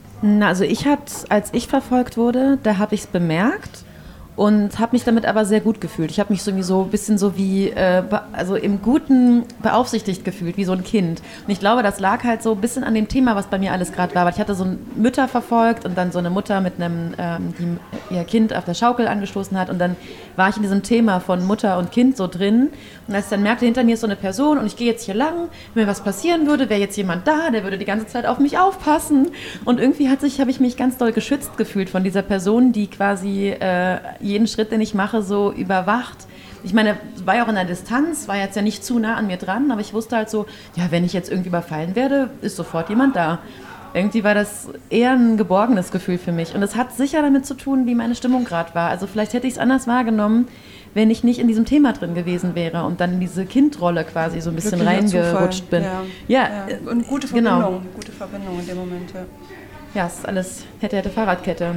also 0.41 0.63
ich 0.63 0.86
hatte, 0.86 1.12
als 1.29 1.50
ich 1.53 1.68
verfolgt 1.68 2.18
wurde, 2.18 2.57
da 2.63 2.77
habe 2.77 2.95
ich 2.95 3.01
es 3.01 3.07
bemerkt 3.07 3.83
und 4.35 4.80
habe 4.80 4.94
mich 4.94 5.03
damit 5.03 5.25
aber 5.25 5.45
sehr 5.45 5.62
gut 5.62 5.80
gefühlt. 5.80 6.09
Ich 6.09 6.19
habe 6.19 6.33
mich 6.33 6.41
so 6.41 6.51
ein 6.51 6.89
bisschen 6.89 7.18
so 7.18 7.38
wie, 7.38 7.69
äh, 7.69 8.03
also 8.31 8.56
im 8.56 8.81
Guten 8.81 9.44
beaufsichtigt 9.62 10.25
gefühlt, 10.25 10.57
wie 10.57 10.65
so 10.65 10.71
ein 10.71 10.83
Kind. 10.83 11.21
Und 11.45 11.51
ich 11.51 11.59
glaube, 11.59 11.83
das 11.83 12.00
lag 12.00 12.24
halt 12.24 12.41
so 12.41 12.53
ein 12.53 12.62
bisschen 12.62 12.83
an 12.83 12.95
dem 12.95 13.07
Thema, 13.07 13.35
was 13.35 13.47
bei 13.47 13.59
mir 13.59 13.71
alles 13.71 13.91
gerade 13.91 14.15
war. 14.15 14.25
Weil 14.25 14.33
ich 14.33 14.39
hatte 14.39 14.56
so 14.56 14.65
Mütter 14.95 15.27
verfolgt 15.27 15.85
und 15.85 15.97
dann 15.97 16.12
so 16.12 16.19
eine 16.19 16.31
Mutter 16.31 16.62
mit 16.62 16.81
einem, 16.81 17.13
ähm, 17.18 17.53
die 17.59 18.15
ihr 18.15 18.24
Kind 18.24 18.56
auf 18.56 18.65
der 18.65 18.74
Schaukel 18.74 19.07
angestoßen 19.07 19.57
hat. 19.57 19.69
Und 19.69 19.77
dann 19.79 19.96
war 20.36 20.50
ich 20.50 20.58
in 20.58 20.63
diesem 20.63 20.81
Thema 20.81 21.19
von 21.19 21.46
Mutter 21.46 21.77
und 21.77 21.91
Kind 21.91 22.17
so 22.17 22.27
drin. 22.27 22.69
Und 23.08 23.13
als 23.13 23.25
ich 23.25 23.29
dann 23.29 23.43
merkte, 23.43 23.65
hinter 23.65 23.84
mir 23.84 23.93
ist 23.93 24.01
so 24.01 24.08
eine 24.08 24.15
Person 24.15 24.58
und 24.58 24.65
ich 24.65 24.77
gehe 24.77 24.88
jetzt 24.88 25.05
hier 25.05 25.13
lang, 25.13 25.50
wenn 25.74 25.84
mir 25.84 25.89
was 25.89 26.01
passieren 26.01 26.48
würde, 26.48 26.69
wäre 26.69 26.79
jetzt 26.79 26.98
jemand 26.98 27.27
da, 27.27 27.51
der 27.51 27.63
würde 27.63 27.77
die 27.77 27.86
ganze 27.86 28.08
Zeit 28.08 28.25
auf 28.25 28.39
mich 28.39 28.58
aufpassen. 28.58 29.29
Und 29.65 29.79
irgendwie 29.79 30.10
hat 30.10 30.22
sich, 30.22 30.39
habe 30.39 30.50
ich 30.50 30.60
mich 30.60 30.75
ganz 30.75 30.98
doll 30.98 31.12
geschützt 31.12 31.58
gefühlt 31.58 31.89
von 31.89 32.03
dieser 32.03 32.24
Person, 32.24 32.72
die 32.72 32.88
quasi 32.88 33.50
äh, 33.50 33.98
jeden 34.24 34.48
Schritt, 34.48 34.72
den 34.72 34.82
ich 34.82 34.94
mache, 34.94 35.22
so 35.22 35.51
überwacht. 35.51 36.18
Ich 36.63 36.74
meine, 36.74 36.98
war 37.25 37.36
ja 37.36 37.44
auch 37.44 37.50
in 37.50 37.56
der 37.56 37.65
Distanz, 37.65 38.27
war 38.27 38.38
jetzt 38.38 38.56
ja 38.56 38.62
nicht 38.62 38.86
zu 38.86 38.98
nah 38.98 39.15
an 39.15 39.27
mir 39.27 39.38
dran, 39.38 39.70
aber 39.72 39.82
ich 39.82 39.94
wusste 39.94 40.15
halt 40.15 40.30
so, 40.30 40.46
ja, 40.75 40.86
wenn 40.92 41.03
ich 41.03 41.13
jetzt 41.13 41.30
irgendwie 41.30 41.50
überfallen 41.50 41.96
werde, 41.96 42.30
ist 42.42 42.56
sofort 42.56 42.89
jemand 42.89 43.15
da. 43.15 43.39
Irgendwie 43.94 44.24
war 44.24 44.34
das 44.34 44.70
eher 44.89 45.12
ein 45.12 45.38
geborgenes 45.38 45.92
Gefühl 45.92 46.18
für 46.18 46.32
mich. 46.32 46.56
Und 46.56 46.63
es 46.63 46.75
hat 46.75 46.96
sicher 46.96 47.22
damit 47.22 47.46
zu 47.46 47.53
tun, 47.53 47.86
wie 47.86 47.94
meine 47.94 48.15
Stimmung 48.15 48.44
gerade 48.44 48.74
war. 48.74 48.89
Also 48.89 49.06
vielleicht 49.06 49.34
hätte 49.34 49.46
ich 49.46 49.53
es 49.53 49.60
anders 49.60 49.88
wahrgenommen, 49.88 50.48
wenn 50.96 51.12
ich 51.12 51.24
nicht 51.24 51.39
in 51.39 51.48
diesem 51.48 51.65
Thema 51.65 51.94
drin 51.94 52.15
gewesen 52.15 52.56
wäre 52.56 52.86
und 52.86 53.00
dann 53.00 53.13
in 53.13 53.20
diese 53.20 53.46
Kindrolle 53.46 54.03
quasi 54.03 54.42
so 54.42 54.50
ein 54.50 54.56
bisschen 54.56 54.82
reingerutscht 54.82 55.70
bin. 55.70 55.84
Ja. 55.84 56.01
Ja, 56.27 56.50
ja. 56.70 56.89
und 56.89 57.08
gute 57.08 57.27
genau. 57.27 57.60
Verbindung, 57.60 57.82
genau. 57.82 57.96
gute 57.96 58.12
Verbindung 58.12 58.60
in 58.60 58.65
dem 58.65 58.77
Moment. 58.77 59.13
Ja, 59.13 59.25
ja 59.94 60.08
es 60.08 60.15
ist 60.15 60.27
alles 60.27 60.65
hätte, 60.80 60.98
hätte 60.98 61.10
Fahrradkette 61.10 61.75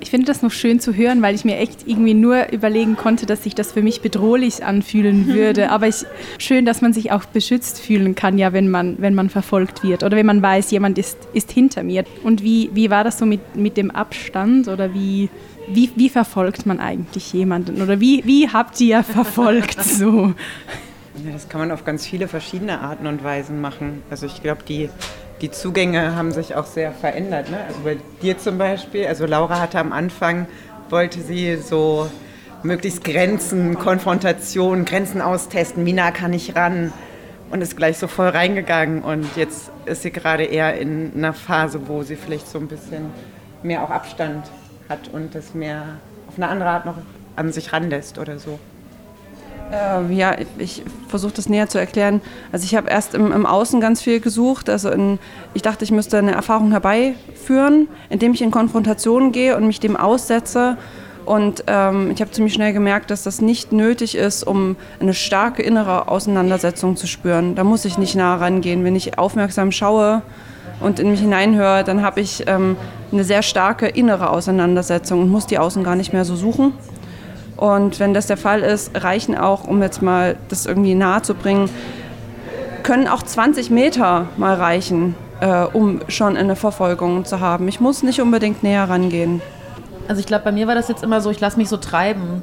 ich 0.00 0.10
finde 0.10 0.26
das 0.26 0.42
noch 0.42 0.50
schön 0.50 0.80
zu 0.80 0.94
hören, 0.94 1.22
weil 1.22 1.34
ich 1.34 1.44
mir 1.44 1.58
echt 1.58 1.86
irgendwie 1.86 2.14
nur 2.14 2.50
überlegen 2.52 2.96
konnte, 2.96 3.26
dass 3.26 3.44
sich 3.44 3.54
das 3.54 3.72
für 3.72 3.82
mich 3.82 4.00
bedrohlich 4.00 4.64
anfühlen 4.64 5.26
würde. 5.34 5.70
Aber 5.70 5.88
ich, 5.88 6.04
schön, 6.38 6.64
dass 6.64 6.80
man 6.80 6.92
sich 6.92 7.12
auch 7.12 7.24
beschützt 7.24 7.80
fühlen 7.80 8.14
kann, 8.14 8.38
ja, 8.38 8.52
wenn 8.52 8.70
man, 8.70 8.96
wenn 8.98 9.14
man 9.14 9.30
verfolgt 9.30 9.82
wird 9.82 10.02
oder 10.02 10.16
wenn 10.16 10.26
man 10.26 10.42
weiß, 10.42 10.70
jemand 10.70 10.98
ist, 10.98 11.18
ist 11.32 11.52
hinter 11.52 11.82
mir. 11.82 12.04
Und 12.22 12.42
wie, 12.42 12.70
wie 12.72 12.90
war 12.90 13.04
das 13.04 13.18
so 13.18 13.26
mit, 13.26 13.56
mit 13.56 13.76
dem 13.76 13.90
Abstand 13.90 14.68
oder 14.68 14.94
wie, 14.94 15.28
wie, 15.68 15.90
wie 15.94 16.08
verfolgt 16.08 16.66
man 16.66 16.80
eigentlich 16.80 17.32
jemanden 17.32 17.82
oder 17.82 18.00
wie, 18.00 18.22
wie 18.24 18.48
habt 18.48 18.80
ihr 18.80 19.02
verfolgt 19.04 19.82
so? 19.82 20.34
Ja, 21.24 21.32
das 21.32 21.48
kann 21.48 21.60
man 21.60 21.70
auf 21.70 21.84
ganz 21.84 22.06
viele 22.06 22.28
verschiedene 22.28 22.80
Arten 22.80 23.06
und 23.06 23.22
Weisen 23.22 23.60
machen. 23.60 24.02
Also 24.10 24.26
ich 24.26 24.42
glaube, 24.42 24.62
die 24.66 24.88
die 25.40 25.50
Zugänge 25.50 26.14
haben 26.14 26.32
sich 26.32 26.54
auch 26.54 26.66
sehr 26.66 26.92
verändert. 26.92 27.50
Ne? 27.50 27.58
Also 27.66 27.80
bei 27.82 27.96
dir 28.22 28.38
zum 28.38 28.58
Beispiel, 28.58 29.06
also 29.06 29.26
Laura 29.26 29.60
hatte 29.60 29.78
am 29.78 29.92
Anfang, 29.92 30.46
wollte 30.90 31.20
sie 31.20 31.56
so 31.56 32.10
möglichst 32.62 33.04
Grenzen, 33.04 33.78
Konfrontation, 33.78 34.84
Grenzen 34.84 35.20
austesten, 35.20 35.86
wie 35.86 35.92
nah 35.92 36.10
kann 36.10 36.32
ich 36.32 36.54
ran 36.56 36.92
und 37.50 37.62
ist 37.62 37.76
gleich 37.76 37.98
so 37.98 38.06
voll 38.06 38.28
reingegangen 38.28 39.02
und 39.02 39.36
jetzt 39.36 39.70
ist 39.86 40.02
sie 40.02 40.10
gerade 40.10 40.44
eher 40.44 40.78
in 40.78 41.12
einer 41.16 41.32
Phase, 41.32 41.88
wo 41.88 42.02
sie 42.02 42.16
vielleicht 42.16 42.48
so 42.48 42.58
ein 42.58 42.68
bisschen 42.68 43.10
mehr 43.62 43.82
auch 43.82 43.90
Abstand 43.90 44.44
hat 44.88 45.08
und 45.12 45.34
das 45.34 45.54
mehr 45.54 45.84
auf 46.28 46.36
eine 46.36 46.48
andere 46.48 46.68
Art 46.68 46.86
noch 46.86 46.96
an 47.36 47.52
sich 47.52 47.72
ranlässt 47.72 48.18
oder 48.18 48.38
so. 48.38 48.58
Äh, 49.72 50.12
ja, 50.12 50.36
ich, 50.58 50.82
versuche 51.08 51.32
das 51.34 51.48
näher 51.48 51.68
zu 51.68 51.78
erklären. 51.78 52.20
Also 52.52 52.64
ich 52.64 52.74
habe 52.74 52.88
erst 52.88 53.14
im, 53.14 53.32
im, 53.32 53.46
Außen 53.46 53.80
ganz 53.80 54.02
viel 54.02 54.20
gesucht. 54.20 54.68
Also 54.68 54.90
in, 54.90 55.18
ich 55.54 55.62
dachte, 55.62 55.84
ich 55.84 55.90
müsste 55.90 56.18
eine 56.18 56.32
Erfahrung 56.32 56.70
herbeiführen, 56.70 57.88
indem 58.08 58.32
ich 58.32 58.42
in 58.42 58.50
Konfrontation 58.50 59.32
gehe 59.32 59.56
und 59.56 59.66
mich 59.66 59.80
dem 59.80 59.96
aussetze. 59.96 60.76
Und 61.26 61.64
ähm, 61.66 62.10
ich 62.10 62.20
habe 62.20 62.30
ziemlich 62.30 62.54
schnell 62.54 62.72
gemerkt, 62.72 63.10
dass 63.10 63.22
das 63.22 63.40
nicht 63.40 63.72
nötig 63.72 64.16
ist, 64.16 64.42
um 64.42 64.76
eine 65.00 65.14
starke 65.14 65.62
innere 65.62 66.08
Auseinandersetzung 66.08 66.96
zu 66.96 67.06
spüren. 67.06 67.54
Da 67.54 67.62
muss 67.62 67.84
ich 67.84 67.98
nicht 67.98 68.16
nah 68.16 68.36
rangehen. 68.36 68.84
Wenn 68.84 68.96
ich 68.96 69.18
aufmerksam 69.18 69.70
schaue 69.70 70.22
und 70.80 70.98
in 70.98 71.10
mich 71.10 71.20
hineinhöre, 71.20 71.84
dann 71.84 72.02
habe 72.02 72.20
ich 72.20 72.44
ähm, 72.46 72.76
eine 73.12 73.24
sehr 73.24 73.42
starke 73.42 73.86
innere 73.86 74.30
Auseinandersetzung 74.30 75.20
und 75.20 75.28
muss 75.28 75.46
die 75.46 75.58
Außen 75.58 75.84
gar 75.84 75.94
nicht 75.94 76.12
mehr 76.12 76.24
so 76.24 76.34
suchen. 76.34 76.72
Und 77.60 78.00
wenn 78.00 78.14
das 78.14 78.26
der 78.26 78.38
Fall 78.38 78.60
ist, 78.60 78.90
reichen 79.04 79.36
auch, 79.36 79.64
um 79.64 79.82
jetzt 79.82 80.00
mal 80.00 80.36
das 80.48 80.64
irgendwie 80.64 80.94
nahe 80.94 81.20
zu 81.20 81.34
bringen, 81.34 81.68
können 82.82 83.06
auch 83.06 83.22
20 83.22 83.68
Meter 83.68 84.28
mal 84.38 84.54
reichen, 84.54 85.14
äh, 85.42 85.64
um 85.64 86.00
schon 86.08 86.38
eine 86.38 86.56
Verfolgung 86.56 87.26
zu 87.26 87.40
haben. 87.40 87.68
Ich 87.68 87.78
muss 87.78 88.02
nicht 88.02 88.22
unbedingt 88.22 88.62
näher 88.62 88.88
rangehen. 88.88 89.42
Also 90.08 90.20
ich 90.20 90.26
glaube, 90.26 90.44
bei 90.44 90.52
mir 90.52 90.68
war 90.68 90.74
das 90.74 90.88
jetzt 90.88 91.02
immer 91.02 91.20
so, 91.20 91.30
ich 91.30 91.38
lasse 91.38 91.58
mich 91.58 91.68
so 91.68 91.76
treiben. 91.76 92.42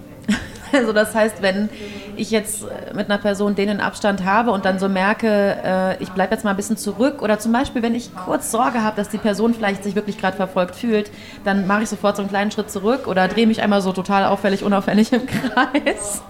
Also 0.78 0.94
das 0.94 1.14
heißt, 1.14 1.42
wenn 1.42 1.70
ich 2.16 2.32
jetzt 2.32 2.64
äh, 2.64 2.94
mit 2.94 3.10
einer 3.10 3.18
Person 3.18 3.56
den 3.56 3.80
Abstand 3.80 4.24
habe 4.24 4.52
und 4.52 4.66
dann 4.66 4.80
so 4.80 4.90
merke, 4.90 5.58
äh, 5.64 6.04
ich 6.04 6.10
bleibe 6.10 6.34
jetzt 6.34 6.44
mal 6.44 6.52
ein 6.52 6.56
bisschen 6.56 6.78
zurück 6.78 7.22
oder 7.22 7.40
zum 7.40 7.52
Beispiel, 7.52 7.82
wenn 7.82 7.96
ich 7.96 8.16
kurz 8.16 8.52
Sorge 8.52 8.84
habe, 8.84 8.96
dass 8.96 9.10
die 9.10 9.18
Person 9.18 9.54
vielleicht 9.54 9.84
sich 9.84 9.96
wirklich 9.96 10.18
gerade 10.18 10.38
verfolgt 10.38 10.76
fühlt, 10.76 11.12
dann 11.44 11.68
mache 11.68 11.84
ich 11.84 11.90
sofort 11.90 12.16
so 12.16 12.22
einen 12.22 12.30
kleinen 12.30 12.52
Schritt 12.52 12.72
zurück 12.72 13.08
oder 13.08 13.28
drehe 13.28 13.48
mich 13.48 13.62
einmal 13.62 13.82
so 13.82 13.92
total 13.92 14.26
auffällig, 14.26 14.64
unauffällig 14.64 15.12
im 15.14 15.26
Kreis 15.28 16.22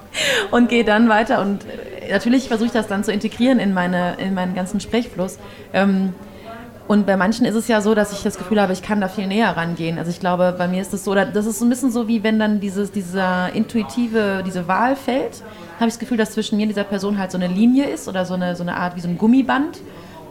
und 0.51 0.69
gehe 0.69 0.83
dann 0.83 1.09
weiter 1.09 1.41
und 1.41 1.63
äh, 1.63 2.11
natürlich 2.11 2.47
versuche 2.47 2.67
ich 2.67 2.73
das 2.73 2.87
dann 2.87 3.03
zu 3.03 3.11
integrieren 3.11 3.59
in, 3.59 3.73
meine, 3.73 4.15
in 4.17 4.33
meinen 4.33 4.55
ganzen 4.55 4.79
Sprechfluss. 4.79 5.37
Ähm, 5.73 6.13
und 6.87 7.05
bei 7.05 7.17
manchen 7.17 7.45
ist 7.45 7.55
es 7.55 7.67
ja 7.67 7.81
so, 7.81 7.93
dass 7.95 8.13
ich 8.13 8.23
das 8.23 8.37
Gefühl 8.37 8.61
habe, 8.61 8.71
ich 8.71 8.81
kann 8.81 9.01
da 9.01 9.09
viel 9.09 9.27
näher 9.27 9.55
rangehen. 9.57 9.97
Also 9.97 10.09
ich 10.09 10.21
glaube, 10.21 10.55
bei 10.57 10.69
mir 10.69 10.81
ist 10.81 10.93
es 10.93 11.03
so, 11.03 11.13
das 11.13 11.45
ist 11.45 11.59
so 11.59 11.65
ein 11.65 11.69
bisschen 11.69 11.91
so, 11.91 12.07
wie 12.07 12.23
wenn 12.23 12.39
dann 12.39 12.61
dieses, 12.61 12.91
dieser 12.91 13.51
intuitive, 13.53 14.41
diese 14.45 14.67
Wahl 14.69 14.95
fällt, 14.95 15.43
habe 15.79 15.87
ich 15.87 15.93
das 15.95 15.99
Gefühl, 15.99 16.17
dass 16.17 16.31
zwischen 16.31 16.55
mir 16.55 16.63
und 16.63 16.69
dieser 16.69 16.85
Person 16.85 17.17
halt 17.17 17.31
so 17.31 17.37
eine 17.37 17.47
Linie 17.47 17.89
ist 17.89 18.07
oder 18.07 18.25
so 18.25 18.35
eine, 18.35 18.55
so 18.55 18.63
eine 18.63 18.77
Art 18.77 18.95
wie 18.95 19.01
so 19.01 19.09
ein 19.09 19.17
Gummiband. 19.17 19.79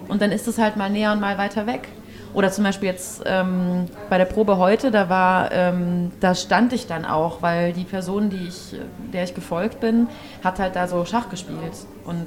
Und 0.08 0.22
dann 0.22 0.32
ist 0.32 0.48
es 0.48 0.56
halt 0.58 0.76
mal 0.76 0.88
näher 0.88 1.12
und 1.12 1.20
mal 1.20 1.36
weiter 1.36 1.66
weg. 1.66 1.88
Oder 2.32 2.50
zum 2.50 2.64
Beispiel 2.64 2.88
jetzt 2.88 3.22
ähm, 3.26 3.86
bei 4.08 4.18
der 4.18 4.24
Probe 4.24 4.56
heute, 4.56 4.90
da 4.90 5.08
war, 5.08 5.52
ähm, 5.52 6.10
da 6.20 6.34
stand 6.34 6.72
ich 6.72 6.86
dann 6.86 7.04
auch, 7.04 7.42
weil 7.42 7.72
die 7.72 7.84
Person, 7.84 8.30
die 8.30 8.48
ich, 8.48 8.78
der 9.12 9.24
ich 9.24 9.34
gefolgt 9.34 9.80
bin, 9.80 10.08
hat 10.42 10.58
halt 10.58 10.76
da 10.76 10.86
so 10.88 11.04
Schach 11.04 11.28
gespielt. 11.28 11.72
Und 12.04 12.26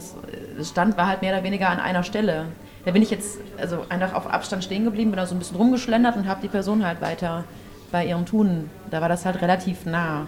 Stand 0.65 0.97
war 0.97 1.07
halt 1.07 1.21
mehr 1.21 1.33
oder 1.33 1.43
weniger 1.43 1.69
an 1.69 1.79
einer 1.79 2.03
Stelle. 2.03 2.45
Da 2.85 2.91
bin 2.91 3.01
ich 3.01 3.09
jetzt 3.09 3.39
also 3.59 3.85
einfach 3.89 4.13
auf 4.13 4.27
Abstand 4.27 4.63
stehen 4.63 4.85
geblieben, 4.85 5.11
bin 5.11 5.17
da 5.17 5.25
so 5.25 5.35
ein 5.35 5.39
bisschen 5.39 5.57
rumgeschlendert 5.57 6.15
und 6.15 6.27
habe 6.27 6.41
die 6.41 6.47
Person 6.47 6.85
halt 6.85 7.01
weiter 7.01 7.43
bei 7.91 8.05
ihrem 8.05 8.25
Tun. 8.25 8.69
Da 8.89 9.01
war 9.01 9.09
das 9.09 9.25
halt 9.25 9.41
relativ 9.41 9.85
nah. 9.85 10.27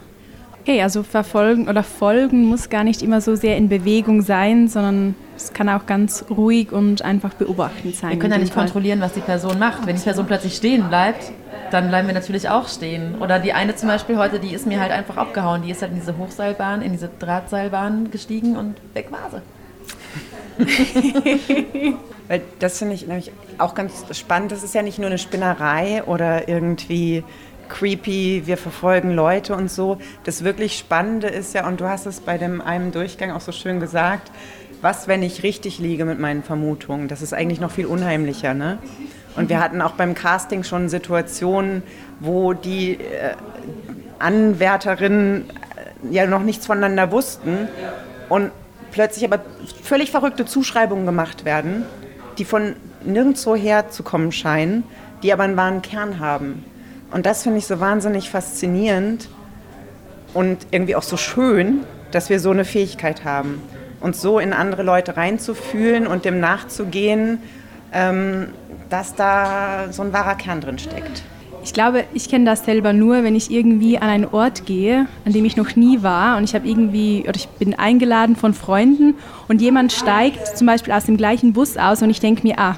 Okay, 0.62 0.82
also 0.84 1.02
verfolgen 1.02 1.68
oder 1.68 1.82
folgen 1.82 2.46
muss 2.46 2.70
gar 2.70 2.84
nicht 2.84 3.02
immer 3.02 3.20
so 3.20 3.36
sehr 3.36 3.58
in 3.58 3.68
Bewegung 3.68 4.22
sein, 4.22 4.68
sondern 4.68 5.16
es 5.36 5.54
kann 5.54 5.68
auch 5.70 5.88
ganz 5.88 6.26
ruhig 6.30 6.72
und 6.72 7.02
einfach 7.02 7.34
beobachtend 7.34 7.96
sein. 7.96 8.12
Wir 8.12 8.20
können 8.20 8.34
ja 8.34 8.38
nicht 8.38 8.54
Fall. 8.54 8.66
kontrollieren, 8.66 9.02
was 9.02 9.14
die 9.14 9.22
Person 9.22 9.58
macht. 9.58 9.88
Wenn 9.88 9.96
die 9.96 10.04
Person 10.04 10.28
plötzlich 10.28 10.56
stehen 10.56 10.88
bleibt, 10.88 11.32
dann 11.72 11.88
bleiben 11.88 12.08
wir 12.08 12.14
natürlich 12.14 12.48
auch 12.48 12.68
stehen. 12.68 13.16
Oder 13.20 13.40
die 13.40 13.54
eine 13.54 13.76
zum 13.76 13.90
Beispiel 13.90 14.18
heute, 14.18 14.40
die 14.40 14.54
ist 14.54 14.68
mir 14.68 14.80
halt 14.80 14.92
einfach 14.92 15.18
abgehauen. 15.18 15.64
Die 15.64 15.72
ist 15.72 15.82
halt 15.82 15.94
in 15.94 16.00
diese 16.00 16.16
Hochseilbahn, 16.18 16.84
in 16.84 16.92
diese 16.92 17.10
Drahtseilbahn 17.18 18.12
gestiegen 18.12 18.56
und 18.56 18.76
weg 18.94 19.12
war 19.12 19.32
sie. 19.32 19.42
Weil 22.28 22.42
das 22.60 22.78
finde 22.80 22.96
ich 22.96 23.08
nämlich 23.08 23.32
auch 23.58 23.76
ganz 23.76 24.06
spannend. 24.18 24.52
Das 24.52 24.64
ist 24.64 24.74
ja 24.74 24.82
nicht 24.82 25.00
nur 25.00 25.08
eine 25.08 25.18
Spinnerei 25.18 26.04
oder 26.04 26.48
irgendwie 26.48 27.24
creepy, 27.70 28.44
wir 28.46 28.58
verfolgen 28.58 29.12
Leute 29.12 29.56
und 29.56 29.72
so. 29.72 29.98
Das 30.24 30.44
wirklich 30.44 30.78
Spannende 30.78 31.28
ist 31.28 31.54
ja, 31.54 31.68
und 31.68 31.80
du 31.80 31.88
hast 31.88 32.06
es 32.06 32.20
bei 32.20 32.38
dem 32.38 32.62
einem 32.62 32.92
Durchgang 32.92 33.32
auch 33.32 33.42
so 33.42 33.52
schön 33.52 33.80
gesagt, 33.80 34.32
was, 34.82 35.08
wenn 35.08 35.24
ich 35.24 35.44
richtig 35.44 35.80
liege 35.80 36.06
mit 36.06 36.20
meinen 36.20 36.44
Vermutungen? 36.44 37.08
Das 37.08 37.22
ist 37.22 37.34
eigentlich 37.34 37.60
noch 37.60 37.72
viel 37.72 37.86
unheimlicher, 37.86 38.54
ne? 38.54 38.80
Und 39.36 39.50
wir 39.50 39.62
hatten 39.62 39.82
auch 39.82 39.94
beim 39.94 40.14
Casting 40.14 40.64
schon 40.64 40.90
Situationen, 40.90 41.84
wo 42.20 42.54
die 42.54 42.94
äh, 42.94 43.36
Anwärterinnen 44.20 45.50
äh, 45.50 46.14
ja 46.14 46.26
noch 46.26 46.44
nichts 46.44 46.66
voneinander 46.66 47.12
wussten 47.12 47.70
und 48.28 48.52
plötzlich 48.92 49.26
aber 49.26 49.44
völlig 49.84 50.12
verrückte 50.12 50.46
Zuschreibungen 50.46 51.06
gemacht 51.06 51.46
werden, 51.46 51.86
die 52.38 52.46
von 52.46 52.76
nirgendwo 53.04 53.56
her 53.56 53.90
zu 53.90 54.04
kommen 54.04 54.32
scheinen, 54.32 54.84
die 55.24 55.34
aber 55.34 55.44
einen 55.44 55.58
wahren 55.58 55.82
Kern 55.82 56.20
haben. 56.20 56.66
Und 57.12 57.26
das 57.26 57.44
finde 57.44 57.60
ich 57.60 57.68
so 57.68 57.80
wahnsinnig 57.80 58.30
faszinierend 58.30 59.30
und 60.34 60.68
irgendwie 60.72 60.96
auch 60.96 61.04
so 61.04 61.18
schön, 61.18 61.82
dass 62.12 62.30
wir 62.30 62.40
so 62.40 62.52
eine 62.52 62.66
Fähigkeit 62.66 63.26
haben, 63.26 63.62
uns 64.00 64.22
so 64.22 64.40
in 64.40 64.54
andere 64.54 64.84
Leute 64.84 65.18
reinzufühlen 65.18 66.08
und 66.08 66.26
dem 66.26 66.40
nachzugehen, 66.40 67.42
ähm, 67.94 68.48
dass 68.90 69.16
da 69.16 69.88
so 69.92 70.02
ein 70.02 70.14
wahrer 70.14 70.36
Kern 70.36 70.62
drin 70.62 70.80
steckt. 70.80 71.24
Ich 71.64 71.74
glaube, 71.74 72.06
ich 72.14 72.30
kenne 72.30 72.46
das 72.46 72.66
selber 72.66 72.94
nur, 72.94 73.24
wenn 73.24 73.36
ich 73.36 73.52
irgendwie 73.52 73.98
an 73.98 74.10
einen 74.10 74.26
Ort 74.26 74.66
gehe, 74.66 75.08
an 75.26 75.34
dem 75.34 75.46
ich 75.46 75.58
noch 75.58 75.76
nie 75.76 76.02
war 76.02 76.38
und 76.38 76.44
ich 76.44 76.56
habe 76.56 76.68
irgendwie 76.68 77.24
oder 77.28 77.36
ich 77.36 77.48
bin 77.48 77.78
eingeladen 77.78 78.36
von 78.36 78.54
Freunden 78.54 79.16
und 79.48 79.62
jemand 79.62 79.92
steigt 79.92 80.58
zum 80.58 80.68
Beispiel 80.68 80.94
aus 80.94 81.06
dem 81.06 81.18
gleichen 81.18 81.54
Bus 81.54 81.78
aus 81.78 82.02
und 82.02 82.10
ich 82.10 82.20
denke 82.20 82.44
mir, 82.44 82.58
ah, 82.58 82.78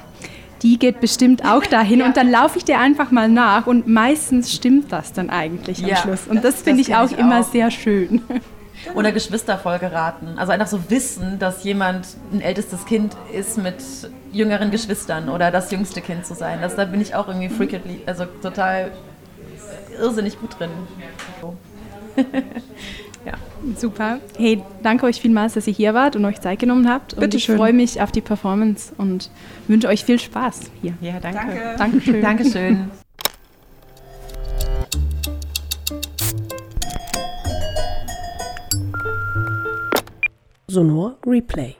die 0.64 0.80
geht 0.80 1.00
bestimmt 1.00 1.46
auch 1.46 1.66
dahin 1.66 2.02
und 2.04 2.18
dann 2.18 2.30
laufe 2.30 2.58
ich 2.58 2.66
dir 2.66 2.80
einfach 2.80 3.12
mal 3.12 3.30
nach 3.30 3.68
und 3.68 3.88
meistens 3.88 4.52
stimmt 4.52 4.92
das 4.92 5.14
dann 5.14 5.30
eigentlich 5.30 5.84
am 5.84 5.90
ja, 5.90 5.98
Schluss. 5.98 6.28
Und 6.28 6.44
das, 6.44 6.56
das 6.56 6.64
finde 6.64 6.82
ich 6.82 6.96
auch, 6.96 7.12
ich 7.12 7.18
immer 7.18 7.44
sehr 7.44 7.72
schön. 7.72 8.22
Oder 8.96 9.12
Geschwister 9.12 9.58
voll 9.58 9.80
geraten. 9.80 10.36
Also 10.38 10.52
einfach 10.52 10.68
so 10.68 10.90
wissen, 10.90 11.40
dass 11.40 11.64
jemand 11.64 12.08
ein 12.32 12.42
ältestes 12.42 12.86
Kind 12.86 13.16
ist 13.32 13.58
mit 13.58 13.76
jüngeren 14.32 14.72
Geschwistern 14.72 15.30
oder 15.30 15.52
das 15.52 15.72
jüngste 15.72 16.02
Kind 16.02 16.26
zu 16.26 16.34
sein. 16.34 16.60
Das, 16.62 16.76
da 16.76 16.86
bin 16.86 17.02
ich 17.02 17.16
auch 17.16 17.28
irgendwie 17.28 17.50
freakedly, 17.50 18.02
also 18.06 18.26
total 18.42 18.92
irrsinnig 20.00 20.40
gut 20.40 20.60
drin. 20.60 20.72
So. 21.42 21.56
ja. 23.26 23.34
Super. 23.78 24.20
Hey, 24.38 24.62
danke 24.82 25.06
euch 25.06 25.22
vielmals, 25.22 25.54
dass 25.54 25.68
ihr 25.68 25.74
hier 25.74 25.94
wart 25.94 26.16
und 26.16 26.26
euch 26.26 26.42
Zeit 26.42 26.60
genommen 26.60 26.90
habt. 26.90 27.16
Bitte 27.16 27.26
und 27.26 27.36
ich 27.36 27.48
freue 27.48 27.74
mich 27.74 28.02
auf 28.02 28.12
die 28.12 28.22
Performance 28.22 28.94
und 28.98 29.30
wünsche 29.68 29.88
euch 29.88 30.04
viel 30.04 30.20
Spaß 30.20 30.72
hier. 30.82 30.94
Ja, 31.00 31.20
danke. 31.22 31.40
danke. 31.40 31.76
Dankeschön. 31.78 32.22
Dankeschön. 32.22 32.92
Sonor 40.74 41.20
Replay. 41.22 41.76